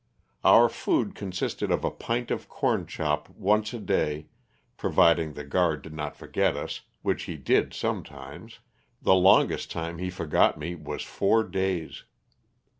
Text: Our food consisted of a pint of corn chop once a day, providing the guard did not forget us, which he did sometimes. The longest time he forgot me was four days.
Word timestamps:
Our 0.43 0.67
food 0.67 1.13
consisted 1.13 1.69
of 1.69 1.83
a 1.83 1.91
pint 1.91 2.31
of 2.31 2.49
corn 2.49 2.87
chop 2.87 3.29
once 3.29 3.71
a 3.71 3.77
day, 3.79 4.29
providing 4.75 5.33
the 5.33 5.43
guard 5.43 5.83
did 5.83 5.93
not 5.93 6.15
forget 6.15 6.57
us, 6.57 6.81
which 7.03 7.25
he 7.25 7.37
did 7.37 7.71
sometimes. 7.75 8.57
The 9.03 9.13
longest 9.13 9.69
time 9.69 9.99
he 9.99 10.09
forgot 10.09 10.57
me 10.57 10.73
was 10.73 11.03
four 11.03 11.43
days. 11.43 12.05